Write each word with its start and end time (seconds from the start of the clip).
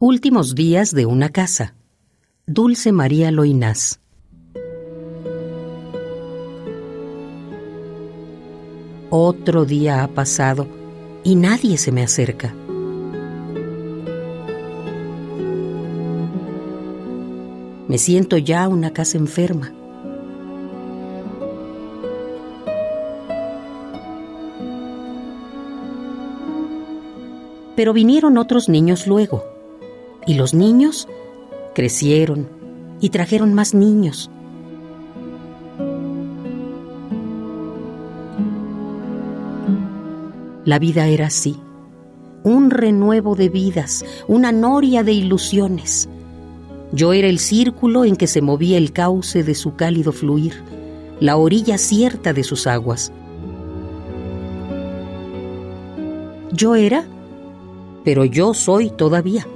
Últimos 0.00 0.54
días 0.54 0.94
de 0.94 1.06
una 1.06 1.30
casa. 1.30 1.74
Dulce 2.46 2.92
María 2.92 3.32
Loinás. 3.32 3.98
Otro 9.10 9.64
día 9.64 10.04
ha 10.04 10.06
pasado 10.06 10.68
y 11.24 11.34
nadie 11.34 11.78
se 11.78 11.90
me 11.90 12.04
acerca. 12.04 12.54
Me 17.88 17.98
siento 17.98 18.38
ya 18.38 18.68
una 18.68 18.92
casa 18.92 19.18
enferma. 19.18 19.72
Pero 27.74 27.92
vinieron 27.92 28.38
otros 28.38 28.68
niños 28.68 29.08
luego, 29.08 29.57
y 30.28 30.34
los 30.34 30.52
niños 30.52 31.08
crecieron 31.74 32.48
y 33.00 33.08
trajeron 33.08 33.54
más 33.54 33.72
niños. 33.72 34.30
La 40.66 40.78
vida 40.78 41.06
era 41.06 41.28
así, 41.28 41.56
un 42.44 42.70
renuevo 42.70 43.36
de 43.36 43.48
vidas, 43.48 44.04
una 44.28 44.52
noria 44.52 45.02
de 45.02 45.12
ilusiones. 45.12 46.10
Yo 46.92 47.14
era 47.14 47.28
el 47.28 47.38
círculo 47.38 48.04
en 48.04 48.14
que 48.14 48.26
se 48.26 48.42
movía 48.42 48.76
el 48.76 48.92
cauce 48.92 49.42
de 49.42 49.54
su 49.54 49.76
cálido 49.76 50.12
fluir, 50.12 50.62
la 51.20 51.38
orilla 51.38 51.78
cierta 51.78 52.34
de 52.34 52.44
sus 52.44 52.66
aguas. 52.66 53.12
Yo 56.52 56.74
era, 56.74 57.06
pero 58.04 58.26
yo 58.26 58.52
soy 58.52 58.90
todavía. 58.90 59.46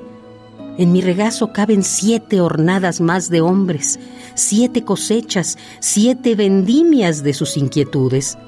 En 0.79 0.93
mi 0.93 1.01
regazo 1.01 1.53
caben 1.53 1.83
siete 1.83 2.41
hornadas 2.41 3.01
más 3.01 3.29
de 3.29 3.41
hombres, 3.41 4.01
siete 4.35 4.85
cosechas, 4.85 5.59
siete 5.81 6.35
vendimias 6.35 7.23
de 7.23 7.35
sus 7.35 7.57
inquietudes. 7.57 8.39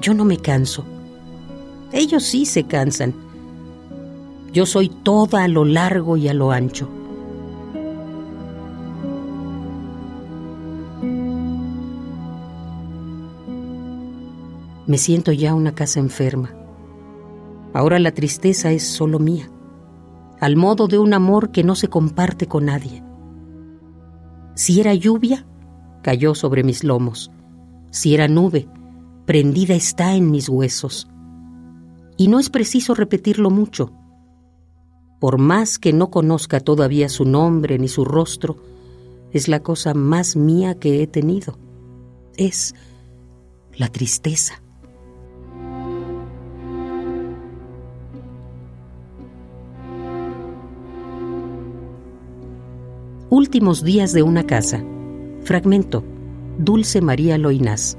Yo 0.00 0.14
no 0.14 0.24
me 0.24 0.36
canso 0.36 0.84
ellos 1.94 2.24
sí 2.24 2.44
se 2.44 2.64
cansan. 2.64 3.14
Yo 4.52 4.66
soy 4.66 4.88
toda 4.88 5.44
a 5.44 5.48
lo 5.48 5.64
largo 5.64 6.16
y 6.16 6.26
a 6.26 6.34
lo 6.34 6.50
ancho. 6.50 6.88
Me 14.88 14.98
siento 14.98 15.30
ya 15.30 15.54
una 15.54 15.72
casa 15.72 16.00
enferma. 16.00 16.50
Ahora 17.72 18.00
la 18.00 18.10
tristeza 18.10 18.72
es 18.72 18.82
solo 18.82 19.20
mía, 19.20 19.48
al 20.40 20.56
modo 20.56 20.88
de 20.88 20.98
un 20.98 21.14
amor 21.14 21.50
que 21.50 21.64
no 21.64 21.74
se 21.74 21.88
comparte 21.88 22.46
con 22.46 22.66
nadie. 22.66 23.02
Si 24.54 24.80
era 24.80 24.94
lluvia, 24.94 25.46
cayó 26.02 26.34
sobre 26.34 26.62
mis 26.62 26.84
lomos. 26.84 27.30
Si 27.90 28.14
era 28.14 28.28
nube, 28.28 28.68
prendida 29.26 29.74
está 29.74 30.14
en 30.14 30.30
mis 30.30 30.48
huesos. 30.48 31.08
Y 32.16 32.28
no 32.28 32.38
es 32.38 32.50
preciso 32.50 32.94
repetirlo 32.94 33.50
mucho. 33.50 33.92
Por 35.20 35.38
más 35.38 35.78
que 35.78 35.92
no 35.92 36.10
conozca 36.10 36.60
todavía 36.60 37.08
su 37.08 37.24
nombre 37.24 37.78
ni 37.78 37.88
su 37.88 38.04
rostro, 38.04 38.56
es 39.32 39.48
la 39.48 39.60
cosa 39.60 39.94
más 39.94 40.36
mía 40.36 40.78
que 40.78 41.02
he 41.02 41.06
tenido. 41.06 41.58
Es 42.36 42.74
la 43.76 43.88
tristeza. 43.88 44.63
Últimos 53.30 53.82
días 53.82 54.12
de 54.12 54.22
una 54.22 54.44
casa. 54.44 54.84
Fragmento. 55.44 56.04
Dulce 56.58 57.00
María 57.00 57.38
Loinás. 57.38 57.96